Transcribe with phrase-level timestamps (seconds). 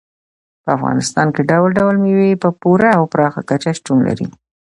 [0.63, 4.27] په افغانستان کې ډول ډول مېوې په پوره او پراخه کچه شتون لري.